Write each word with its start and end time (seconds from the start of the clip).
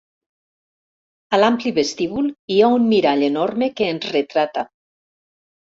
A 1.35 1.39
l'ampli 1.39 1.73
vestíbul 1.75 2.33
hi 2.55 2.59
ha 2.61 2.71
un 2.79 2.89
mirall 2.95 3.29
enorme 3.29 3.71
que 3.79 3.93
ens 3.95 4.11
retrata. 4.17 4.69